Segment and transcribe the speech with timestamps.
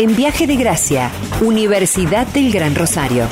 [0.00, 1.10] en Viaje de Gracia,
[1.42, 3.26] Universidad del Gran Rosario.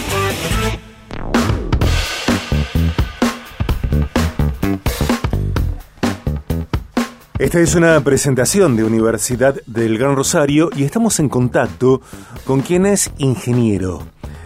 [7.39, 12.03] Esta es una presentación de Universidad del Gran Rosario y estamos en contacto
[12.45, 14.03] con quien es ingeniero.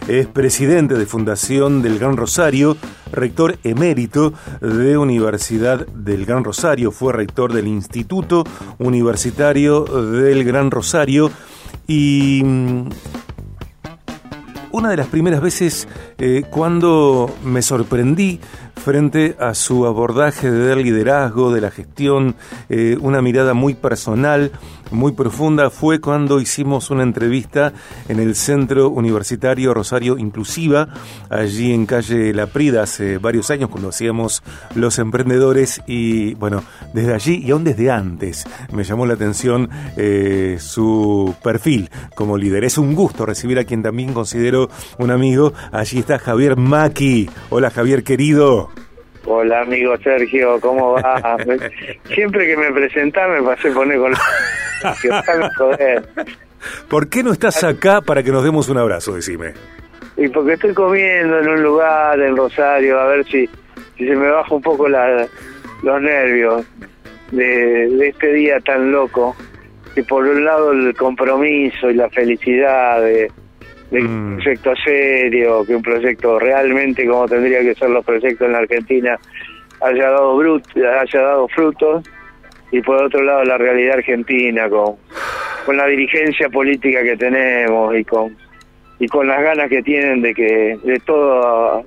[0.07, 2.77] Es presidente de Fundación del Gran Rosario,
[3.11, 8.45] rector emérito de Universidad del Gran Rosario, fue rector del Instituto
[8.79, 11.29] Universitario del Gran Rosario
[11.87, 12.89] y mm,
[14.71, 15.87] una de las primeras veces
[16.17, 18.39] eh, cuando me sorprendí
[18.75, 22.35] frente a su abordaje del liderazgo, de la gestión,
[22.69, 24.51] eh, una mirada muy personal,
[24.93, 27.73] muy profunda, fue cuando hicimos una entrevista
[28.07, 30.87] en el Centro Universitario Rosario Inclusiva,
[31.29, 34.43] allí en calle La Prida, hace varios años, cuando hacíamos
[34.75, 40.57] Los Emprendedores, y bueno, desde allí y aún desde antes me llamó la atención eh,
[40.59, 42.63] su perfil como líder.
[42.63, 45.53] Es un gusto recibir a quien también considero un amigo.
[45.71, 47.29] Allí está Javier Maki.
[47.49, 48.69] Hola Javier querido.
[49.25, 51.37] Hola amigo Sergio, ¿cómo va?
[52.13, 54.13] Siempre que me presentás me pasé poner con
[55.57, 56.03] joder.
[56.89, 59.53] ¿Por qué no estás acá para que nos demos un abrazo, decime?
[60.15, 63.49] Y porque estoy comiendo en un lugar en Rosario, a ver si,
[63.97, 65.27] si se me baja un poco la,
[65.81, 66.65] los nervios
[67.31, 69.35] de, de este día tan loco.
[69.93, 73.31] Que por un lado el compromiso y la felicidad de,
[73.91, 74.35] de un mm.
[74.37, 79.19] proyecto serio, que un proyecto realmente como tendría que ser los proyectos en la Argentina
[79.81, 82.03] haya dado brut, haya dado frutos
[82.73, 84.95] y por otro lado la realidad argentina con
[85.65, 88.35] con la dirigencia política que tenemos y con
[88.99, 91.85] y con las ganas que tienen de que de todo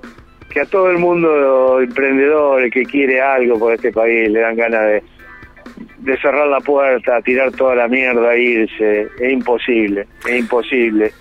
[0.49, 4.81] que a todo el mundo emprendedor que quiere algo por este país le dan ganas
[4.87, 5.03] de
[5.99, 11.11] de cerrar la puerta, tirar toda la mierda e irse, es imposible, es imposible.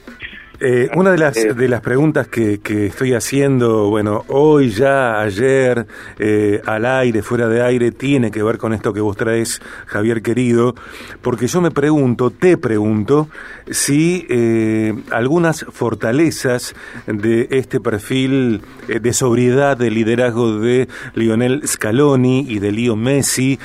[0.61, 5.87] Eh, una de las, de las preguntas que, que, estoy haciendo, bueno, hoy ya, ayer,
[6.19, 10.23] eh, al aire, fuera de aire, tiene que ver con esto que vos traes, Javier
[10.23, 10.75] querido,
[11.21, 13.29] porque yo me pregunto, te pregunto,
[13.71, 16.75] si eh, algunas fortalezas
[17.07, 23.59] de este perfil de sobriedad, de liderazgo de Lionel Scaloni y de Leo Messi,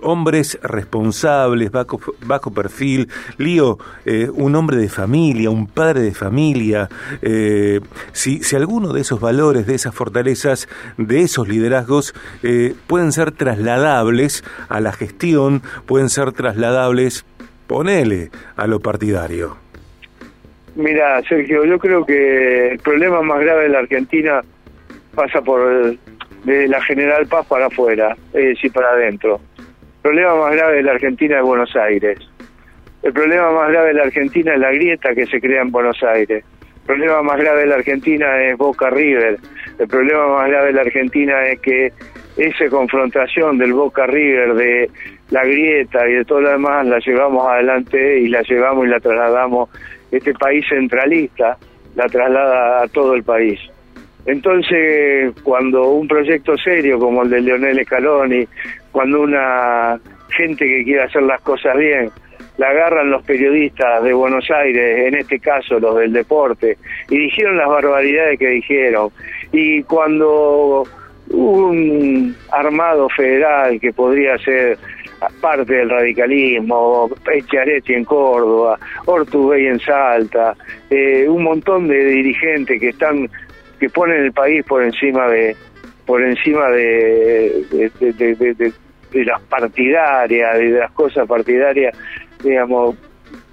[0.00, 3.08] hombres responsables, bajo, bajo perfil.
[3.38, 6.88] Lío, eh, un hombre de familia, un padre de familia.
[7.22, 7.80] Eh,
[8.12, 10.68] si, si alguno de esos valores, de esas fortalezas,
[10.98, 17.24] de esos liderazgos eh, pueden ser trasladables a la gestión, pueden ser trasladables,
[17.66, 19.56] ponele, a lo partidario.
[20.74, 24.40] Mira, Sergio, yo creo que el problema más grave de la Argentina
[25.14, 25.96] pasa por
[26.44, 29.40] de la General Paz para afuera, es decir, para adentro
[30.02, 32.18] problema más grave de la Argentina es Buenos Aires.
[33.02, 36.02] El problema más grave de la Argentina es la grieta que se crea en Buenos
[36.02, 36.44] Aires.
[36.80, 39.38] El problema más grave de la Argentina es Boca River.
[39.78, 41.92] El problema más grave de la Argentina es que
[42.36, 44.90] esa confrontación del Boca River, de
[45.30, 49.00] la grieta y de todo lo demás, la llevamos adelante y la llevamos y la
[49.00, 49.70] trasladamos.
[50.10, 51.56] Este país centralista
[51.94, 53.60] la traslada a todo el país.
[54.24, 58.46] Entonces, cuando un proyecto serio como el de Leonel Scaloni,
[58.92, 59.98] cuando una
[60.28, 62.10] gente que quiere hacer las cosas bien,
[62.58, 66.76] la agarran los periodistas de Buenos Aires, en este caso los del deporte,
[67.08, 69.10] y dijeron las barbaridades que dijeron.
[69.52, 70.84] Y cuando
[71.30, 74.78] un armado federal que podría ser
[75.40, 80.54] parte del radicalismo, Echaretti en Córdoba, Ortubey en Salta,
[80.90, 83.28] eh, un montón de dirigentes que están
[83.78, 85.56] que ponen el país por encima de
[86.06, 91.96] por encima de, de, las partidarias, de las cosas partidarias,
[92.42, 92.96] digamos,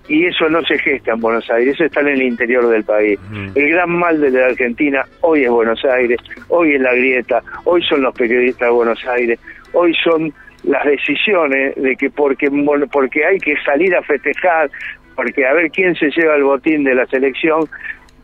[0.08, 3.20] y eso no se gesta en Buenos Aires, eso está en el interior del país.
[3.54, 6.18] El gran mal de la Argentina hoy es Buenos Aires,
[6.48, 9.40] hoy es la grieta, hoy son los periodistas de Buenos Aires,
[9.74, 10.34] hoy son
[10.64, 12.50] las decisiones de que porque,
[12.92, 14.72] porque hay que salir a festejar,
[15.16, 17.70] porque a ver quién se lleva el botín de la selección,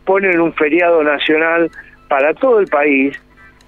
[0.04, 1.70] ponen un feriado nacional
[2.08, 3.16] para todo el país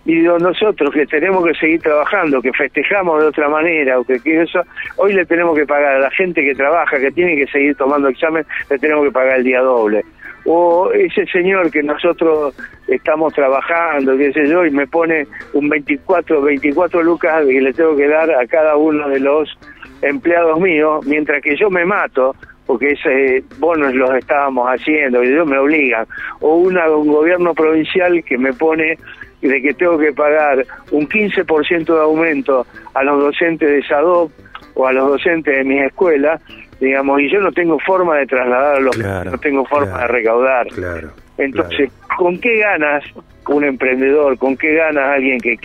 [0.09, 4.63] y nosotros que tenemos que seguir trabajando, que festejamos de otra manera, o que, eso,
[4.97, 8.09] hoy le tenemos que pagar a la gente que trabaja, que tiene que seguir tomando
[8.09, 10.03] examen, le tenemos que pagar el día doble.
[10.47, 12.55] O ese señor que nosotros
[12.87, 17.95] estamos trabajando, qué sé yo, y me pone un 24, 24 lucas que le tengo
[17.95, 19.59] que dar a cada uno de los
[20.01, 22.35] empleados míos, mientras que yo me mato,
[22.65, 26.07] porque ese bonos los estábamos haciendo, y ellos me obligan,
[26.41, 28.97] o una, un gobierno provincial que me pone
[29.41, 34.33] de que tengo que pagar un 15% de aumento a los docentes de SADOP
[34.75, 36.41] o a los docentes de mis escuelas,
[36.81, 38.91] digamos, y yo no tengo forma de trasladarlo,
[39.25, 40.67] no tengo forma de recaudar.
[40.69, 43.05] Claro, Entonces, ¿con qué ganas
[43.49, 45.59] un emprendedor, con qué ganas alguien que,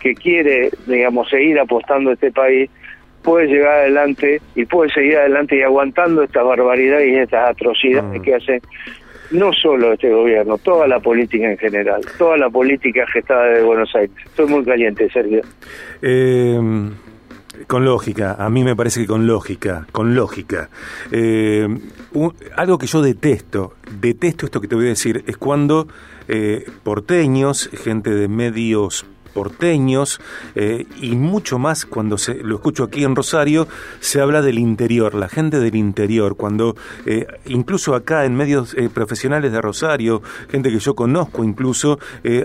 [0.00, 2.70] que quiere, digamos, seguir apostando a este país,
[3.22, 8.22] puede llegar adelante y puede seguir adelante y aguantando estas barbaridades y estas atrocidades mm.
[8.22, 8.60] que hacen
[9.30, 13.94] no solo este gobierno, toda la política en general, toda la política gestada de Buenos
[13.94, 14.16] Aires.
[14.24, 15.42] Estoy muy caliente, Sergio.
[16.02, 16.58] Eh,
[17.66, 20.68] con lógica, a mí me parece que con lógica, con lógica.
[21.12, 21.68] Eh,
[22.56, 25.86] algo que yo detesto, detesto esto que te voy a decir, es cuando
[26.28, 30.20] eh, porteños, gente de medios porteños
[30.54, 33.68] eh, y mucho más cuando se, lo escucho aquí en Rosario,
[34.00, 38.88] se habla del interior, la gente del interior, cuando eh, incluso acá en medios eh,
[38.88, 41.98] profesionales de Rosario, gente que yo conozco incluso,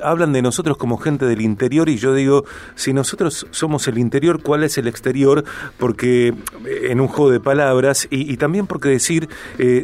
[0.03, 2.45] hablan de nosotros como gente del interior y yo digo,
[2.75, 5.43] si nosotros somos el interior, ¿cuál es el exterior?
[5.77, 6.33] Porque
[6.65, 9.29] en un juego de palabras y, también porque decir,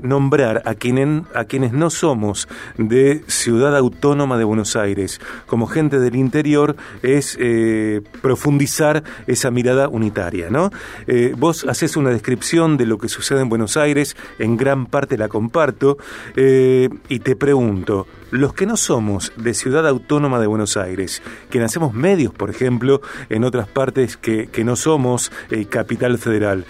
[0.04, 2.48] nombrar a, quien, a quienes no somos
[2.78, 9.88] de Ciudad Autónoma de Buenos Aires como gente del interior, es eh, profundizar esa mirada
[9.88, 10.72] unitaria, ¿no?
[11.08, 15.18] Eh, vos haces una descripción de lo que sucede en Buenos Aires, en gran parte
[15.18, 15.98] la comparto,
[16.36, 21.60] eh, y te pregunto, los que no somos de Ciudad Autónoma de Buenos Aires, que
[21.60, 25.32] nacemos medios, por ejemplo, en otras partes que, que no somos
[25.70, 26.66] capital federal,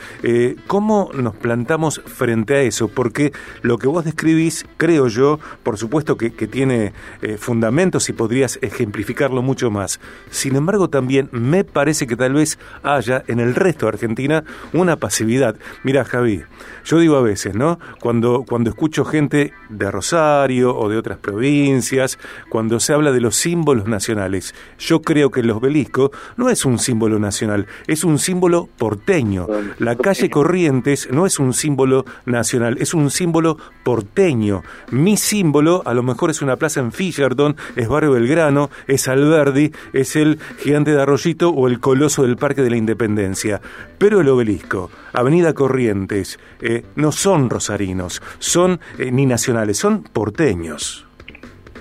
[0.66, 2.88] ¿cómo nos plantamos frente a eso?
[2.88, 3.32] Porque
[3.62, 6.94] lo que vos describís, creo yo, por supuesto que, que tiene
[7.38, 13.24] fundamentos y podrías ejemplificarlo mucho más, sin embargo, también me parece que tal vez haya
[13.28, 14.44] en el resto de Argentina
[14.74, 15.56] una pasividad.
[15.84, 16.44] Mira, Javi,
[16.86, 17.80] yo digo a veces, ¿no?
[18.00, 22.18] Cuando, cuando escucho gente de Rosario o de otras provincias,
[22.50, 26.80] cuando se habla de los símbolos nacionales, yo creo que el obelisco no es un
[26.80, 29.48] símbolo nacional, es un símbolo porteño.
[29.80, 34.64] La calle Corrientes no es un símbolo nacional, es un símbolo porteño.
[34.92, 39.72] Mi símbolo a lo mejor es una plaza en Fisherton, es Barrio Belgrano, es Alberdi,
[39.94, 43.62] es el Gigante de Arroyito o el Coloso del Parque de la Independencia.
[43.98, 51.08] Pero el obelisco, Avenida Corrientes, eh, no son rosarinos, son eh, ni nacionales, son porteños.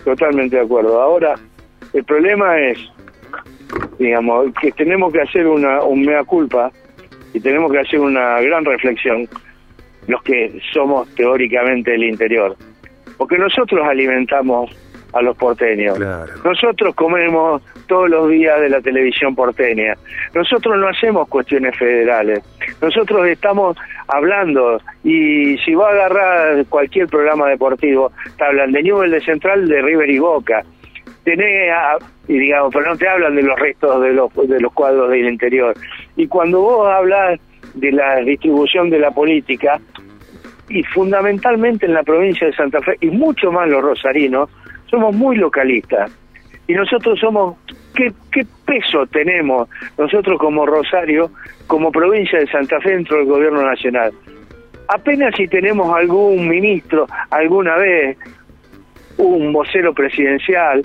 [0.04, 1.00] Totalmente de acuerdo.
[1.00, 1.34] Ahora,
[1.92, 2.78] el problema es,
[3.98, 6.70] digamos, que tenemos que hacer una un mea culpa
[7.32, 9.28] y tenemos que hacer una gran reflexión
[10.06, 12.56] los que somos teóricamente el interior.
[13.16, 14.70] Porque nosotros alimentamos
[15.12, 15.98] a los porteños.
[16.44, 19.94] Nosotros comemos todos los días de la televisión porteña.
[20.34, 22.40] Nosotros no hacemos cuestiones federales.
[22.80, 23.76] Nosotros estamos
[24.08, 29.68] hablando y si va a agarrar cualquier programa deportivo, te hablan de Newell de Central,
[29.68, 30.62] de River y Boca.
[31.24, 31.72] Tenés
[32.28, 35.28] y digamos, pero no te hablan de los restos de los, de los cuadros del
[35.28, 35.74] interior.
[36.16, 37.40] Y cuando vos hablas
[37.74, 39.80] de la distribución de la política,
[40.70, 44.48] y fundamentalmente en la provincia de Santa Fe, y mucho más los rosarinos,
[44.90, 46.10] somos muy localistas.
[46.66, 47.56] Y nosotros somos,
[47.94, 51.30] ¿qué, ¿qué peso tenemos nosotros como Rosario,
[51.66, 54.12] como provincia de Santa Fe dentro del gobierno nacional?
[54.88, 58.18] Apenas si tenemos algún ministro alguna vez,
[59.16, 60.84] un vocero presidencial,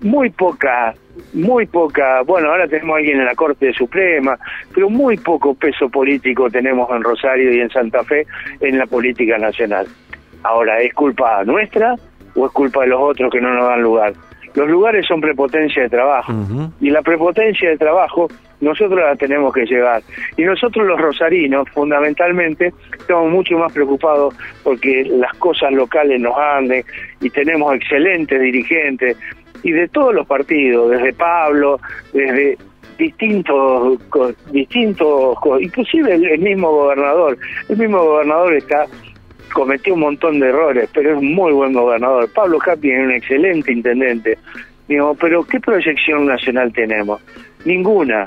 [0.00, 0.94] muy poca,
[1.32, 4.38] muy poca, bueno, ahora tenemos a alguien en la Corte Suprema,
[4.74, 8.26] pero muy poco peso político tenemos en Rosario y en Santa Fe
[8.60, 9.86] en la política nacional.
[10.44, 11.96] Ahora, ¿es culpa nuestra
[12.38, 14.12] o es culpa de los otros que no nos dan lugar?
[14.54, 16.32] Los lugares son prepotencia de trabajo
[16.80, 18.28] y la prepotencia de trabajo
[18.60, 20.02] nosotros la tenemos que llevar.
[20.36, 26.84] Y nosotros los rosarinos, fundamentalmente, estamos mucho más preocupados porque las cosas locales nos anden
[27.20, 29.16] y tenemos excelentes dirigentes
[29.62, 31.80] y de todos los partidos, desde Pablo,
[32.12, 32.58] desde
[32.98, 33.98] distintos,
[34.50, 38.86] distintos, inclusive el, mismo gobernador, el mismo gobernador está
[39.52, 42.30] cometió un montón de errores, pero es un muy buen gobernador.
[42.32, 44.38] Pablo Capi es un excelente intendente.
[44.88, 47.20] Digo, pero ¿qué proyección nacional tenemos?
[47.64, 48.26] Ninguna.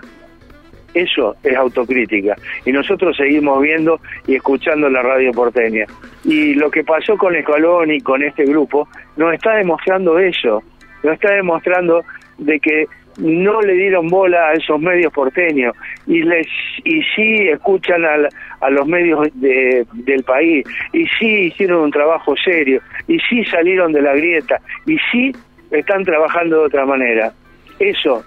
[0.94, 2.36] Eso es autocrítica.
[2.66, 5.86] Y nosotros seguimos viendo y escuchando la radio porteña.
[6.26, 10.62] Y lo que pasó con Escalón y con este grupo nos está demostrando eso
[11.04, 12.04] nos está demostrando
[12.38, 12.86] de que
[13.18, 15.76] no le dieron bola a esos medios porteños
[16.08, 16.48] y les
[16.84, 22.82] y sí escuchan a, los medios de, del país y sí hicieron un trabajo serio
[23.08, 25.32] y sí salieron de la grieta y sí
[25.72, 27.34] están trabajando de otra manera.
[27.80, 28.24] Eso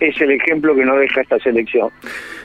[0.00, 1.90] es el ejemplo que nos deja esta selección.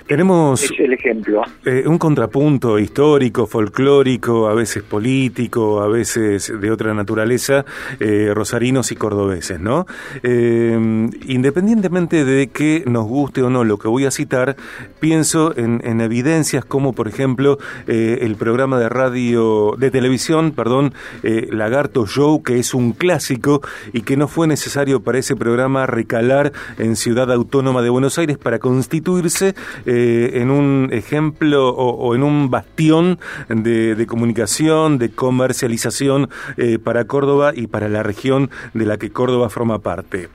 [0.07, 1.43] Tenemos es el ejemplo.
[1.65, 7.65] Eh, un contrapunto histórico, folclórico, a veces político, a veces de otra naturaleza,
[7.99, 9.85] eh, rosarinos y cordobeses, ¿no?
[10.21, 14.55] Eh, independientemente de que nos guste o no lo que voy a citar,
[14.99, 17.57] pienso en, en evidencias como, por ejemplo,
[17.87, 20.93] el programa de radio, de televisión, perdón,
[21.23, 23.61] Lagarto Show, que es un clásico
[23.93, 28.37] y que no fue necesario para ese programa recalar en Ciudad Autónoma de Buenos Aires
[28.37, 29.55] para constituirse
[29.85, 29.92] eh,
[30.41, 33.19] en un ejemplo o, en un bastión
[33.49, 39.49] de, comunicación, de comercialización eh, para Córdoba y para la región de la que Córdoba
[39.49, 40.29] forma parte.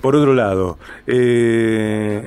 [0.00, 2.22] Por otro lado, eh,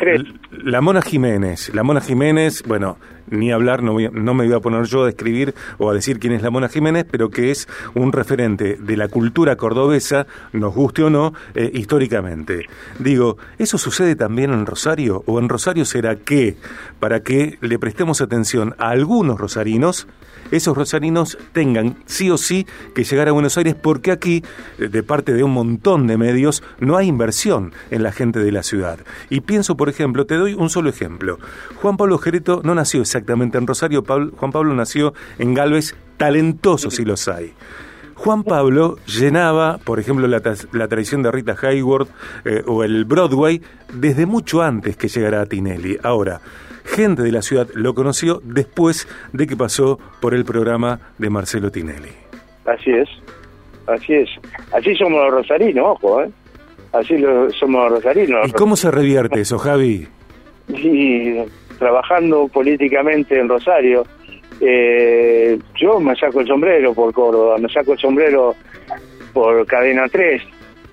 [0.52, 2.98] la Mona Jiménez, la Mona Jiménez, bueno,
[3.30, 6.34] ni hablar, no, no me voy a poner yo a describir o a decir quién
[6.34, 11.04] es la Mona Jiménez, pero que es un referente de la cultura cordobesa, nos guste
[11.04, 12.68] o no, eh, históricamente.
[13.00, 15.24] Digo, ¿eso sucede también en Rosario?
[15.26, 16.58] ¿O en Rosario será que,
[17.00, 20.08] para que le prestemos atención a algunos rosarinos,
[20.52, 22.66] esos rosarinos tengan sí o sí
[22.96, 24.44] que llegar a Buenos Aires porque aquí,
[24.78, 28.52] eh, de parte de un montón de medios, no hay inversión en la gente de
[28.52, 29.00] la ciudad.
[29.30, 31.38] Y pienso, por ejemplo, te doy un solo ejemplo.
[31.82, 37.06] Juan Pablo Gereto no nació exactamente en Rosario, Juan Pablo nació en Galvez, talentoso si
[37.06, 37.54] los hay.
[38.18, 42.10] Juan Pablo llenaba, por ejemplo, la, tradición de Rita Hayworth
[42.46, 43.62] eh, o el Broadway
[43.94, 45.98] desde mucho antes que llegara a Tinelli.
[46.02, 46.42] Ahora,
[46.84, 51.72] gente de la ciudad lo conoció después de que pasó por el programa de Marcelo
[51.72, 52.10] Tinelli.
[52.66, 53.08] Así es,
[53.86, 54.30] así es.
[54.74, 56.32] Así somos los rosarinos, ojo, ¿eh?
[56.94, 58.48] Así lo, somos los rosarinos.
[58.48, 60.08] ¿Y cómo se revierte eso, Javi?
[60.70, 61.36] Y
[61.78, 64.06] trabajando políticamente en Rosario.
[64.60, 68.56] Eh, yo me saco el sombrero por Córdoba, me saco el sombrero
[69.34, 70.42] por Cadena 3,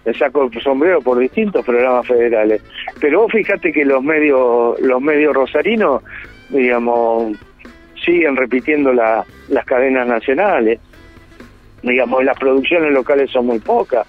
[0.04, 2.62] me saco el sombrero por distintos programas federales.
[3.00, 6.02] Pero vos fíjate que los medios, los medios rosarinos,
[6.50, 7.36] digamos,
[8.04, 10.78] siguen repitiendo las cadenas nacionales.
[11.82, 14.06] Digamos, las producciones locales son muy pocas.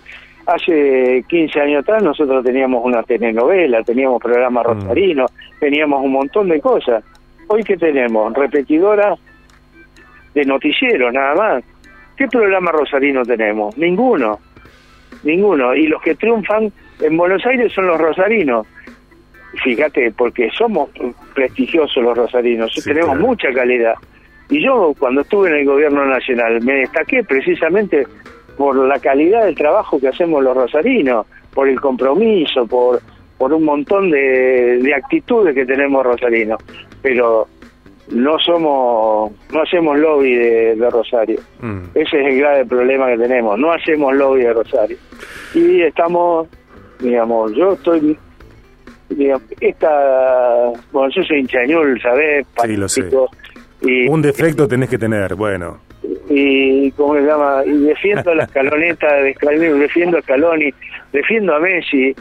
[0.47, 4.69] Hace 15 años atrás nosotros teníamos una telenovela, teníamos programas mm.
[4.69, 7.03] rosarinos, teníamos un montón de cosas.
[7.47, 9.19] Hoy que tenemos repetidoras
[10.33, 11.63] de noticiero nada más.
[12.15, 13.77] ¿Qué programa rosarino tenemos?
[13.77, 14.39] Ninguno
[15.25, 15.75] ninguno.
[15.75, 16.71] Y los que triunfan
[17.01, 18.65] en Buenos Aires son los rosarinos.
[19.63, 20.89] Fíjate, porque somos
[21.33, 23.95] prestigiosos los rosarinos, tenemos mucha calidad.
[24.49, 28.05] Y yo cuando estuve en el gobierno nacional me destaqué precisamente
[28.57, 33.01] por la calidad del trabajo que hacemos los rosarinos, por el compromiso, por,
[33.37, 36.59] por un montón de, de actitudes que tenemos rosarinos.
[37.01, 37.47] Pero
[38.09, 41.39] no somos, no hacemos lobby de, Rosario.
[41.59, 41.85] Mm.
[41.95, 44.97] Ese es el grave problema que tenemos, no hacemos lobby de Rosario.
[45.53, 46.47] Y estamos,
[46.99, 48.17] digamos, yo estoy,
[49.09, 52.45] digamos, esta, bueno, yo soy hinchañul, ¿sabes?
[52.63, 53.09] Sí, lo sé.
[53.81, 55.79] Y, Un defecto tenés que tener, bueno.
[56.29, 57.61] Y, ¿cómo se llama?
[57.65, 60.73] Y defiendo la escaloneta de Scaloni, defiendo a Scaloni,
[61.13, 62.15] defiendo a Messi,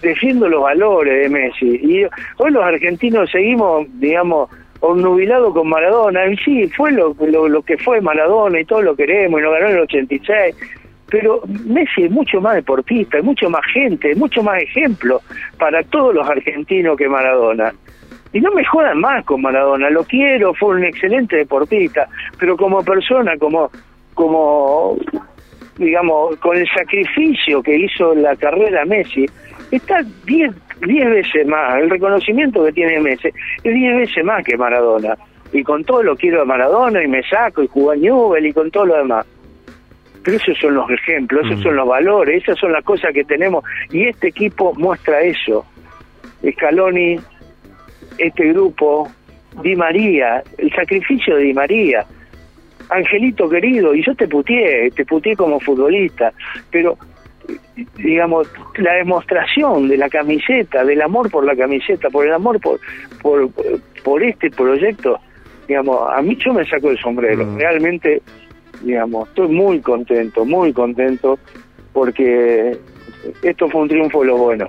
[0.00, 1.66] defiendo los valores de Messi.
[1.82, 2.04] Y
[2.38, 4.48] hoy los argentinos seguimos, digamos,
[4.82, 9.40] nubilado con Maradona, y sí, fue lo, lo, que fue Maradona y todo lo queremos,
[9.40, 10.56] y lo ganó en el 86,
[11.10, 15.22] pero Messi es mucho más deportista, es mucho más gente, es mucho más ejemplo
[15.58, 17.72] para todos los argentinos que Maradona.
[18.34, 22.82] Y no me jodan más con Maradona, lo quiero, fue un excelente deportista, pero como
[22.82, 23.70] persona, como,
[24.12, 24.98] como
[25.78, 29.26] digamos, con el sacrificio que hizo la carrera Messi,
[29.70, 30.52] está diez,
[30.84, 35.16] diez veces más, el reconocimiento que tiene Messi es diez veces más que Maradona.
[35.52, 38.52] Y con todo lo quiero a Maradona y me saco y juego a Newell y
[38.52, 39.24] con todo lo demás.
[40.24, 41.62] Pero esos son los ejemplos, esos mm.
[41.62, 43.62] son los valores, esas son las cosas que tenemos.
[43.92, 45.64] Y este equipo muestra eso.
[46.52, 47.18] Scaloni,
[48.18, 49.10] este grupo,
[49.62, 52.04] Di María, el sacrificio de Di María,
[52.90, 56.32] Angelito querido, y yo te putié, te putié como futbolista,
[56.70, 56.98] pero
[57.96, 62.80] digamos, la demostración de la camiseta, del amor por la camiseta, por el amor por,
[63.20, 63.50] por,
[64.02, 65.18] por este proyecto,
[65.66, 67.44] digamos, a mí yo me saco el sombrero.
[67.44, 67.58] Mm.
[67.58, 68.22] Realmente,
[68.82, 71.38] digamos, estoy muy contento, muy contento,
[71.92, 72.76] porque
[73.42, 74.68] esto fue un triunfo de lo bueno.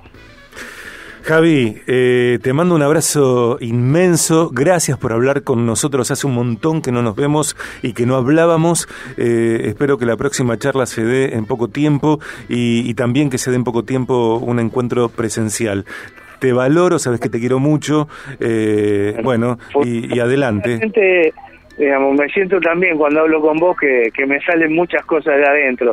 [1.25, 4.51] Javi, eh, te mando un abrazo inmenso.
[4.53, 6.12] Gracias por hablar con nosotros.
[6.12, 8.88] Hace un montón que no nos vemos y que no hablábamos.
[9.17, 13.50] Eh, espero que la próxima charla se dé en poco tiempo y, también que se
[13.50, 15.86] dé en poco tiempo un encuentro presencial.
[16.38, 18.08] Te valoro, sabes que te quiero mucho.
[18.39, 20.79] Eh, bueno, y, adelante.
[21.79, 25.89] Me siento también cuando hablo con vos que, que me salen muchas cosas de adentro.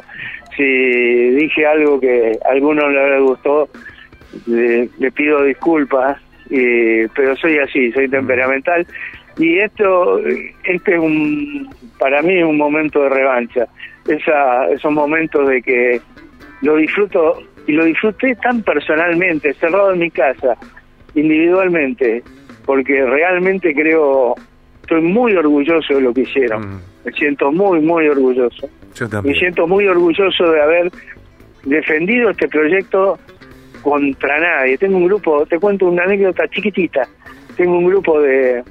[0.55, 3.71] Si dije algo que a alguno le gustó,
[4.47, 6.19] le, pido disculpas
[6.51, 8.87] y, pero soy así, soy temperamental.
[9.39, 10.19] Y esto
[10.65, 13.67] este es un para mí es un momento de revancha.
[14.07, 16.01] Esa esos momentos de que
[16.61, 20.57] lo disfruto y lo disfruté tan personalmente cerrado en mi casa
[21.15, 22.23] individualmente
[22.67, 24.35] porque realmente creo
[24.83, 26.81] estoy muy orgulloso de lo que hicieron.
[27.05, 28.69] Me siento muy muy orgulloso.
[29.25, 30.93] Me siento muy orgulloso de haber
[31.65, 33.19] defendido este proyecto
[33.83, 37.07] contra nadie tengo un grupo te cuento una anécdota chiquitita
[37.57, 38.63] tengo un grupo de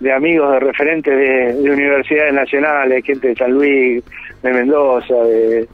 [0.00, 4.02] de amigos, de referentes de, universidades nacionales, gente de San Luis,
[4.42, 5.68] de Mendoza, de,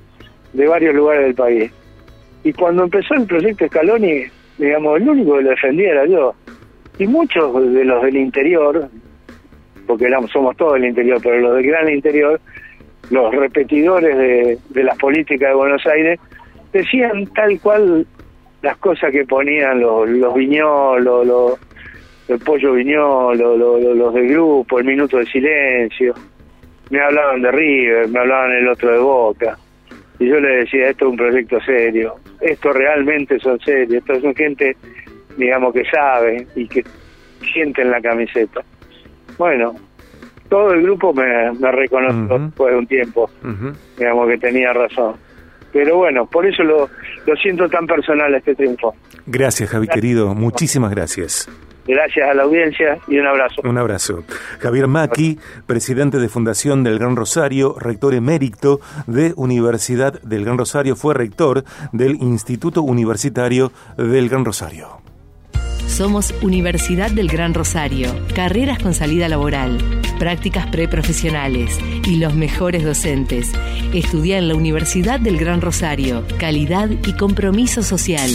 [0.66, 1.72] varios lugares del país.
[2.42, 4.24] Y cuando empezó el proyecto Scaloni,
[4.58, 6.34] digamos, el único que lo defendía era yo.
[6.98, 8.88] Y muchos de los del interior,
[9.86, 12.40] porque somos todos del interior, pero los del gran interior,
[13.10, 16.18] los repetidores de, de las políticas de Buenos Aires,
[16.72, 18.06] decían tal cual
[18.66, 21.58] las cosas que ponían los, los viñolos, los,
[22.26, 26.12] el pollo viñol, los del grupo, el minuto de silencio.
[26.90, 29.56] Me hablaban de River, me hablaban el otro de Boca.
[30.18, 34.34] Y yo le decía, esto es un proyecto serio, esto realmente son serios, esto son
[34.34, 34.76] gente,
[35.36, 36.82] digamos, que sabe y que
[37.52, 38.62] sienten la camiseta.
[39.38, 39.76] Bueno,
[40.48, 43.30] todo el grupo me, me reconoció después de un tiempo,
[43.96, 45.14] digamos que tenía razón.
[45.76, 46.88] Pero bueno, por eso lo,
[47.26, 48.94] lo siento tan personal este triunfo.
[49.26, 50.34] Gracias, Javi, querido.
[50.34, 51.50] Muchísimas gracias.
[51.86, 53.60] Gracias a la audiencia y un abrazo.
[53.62, 54.24] Un abrazo.
[54.58, 60.96] Javier Maki, presidente de Fundación del Gran Rosario, rector emérito de Universidad del Gran Rosario,
[60.96, 65.05] fue rector del Instituto Universitario del Gran Rosario.
[65.96, 69.78] Somos Universidad del Gran Rosario, carreras con salida laboral,
[70.18, 73.50] prácticas preprofesionales y los mejores docentes.
[73.94, 78.28] Estudia en la Universidad del Gran Rosario, calidad y compromiso social.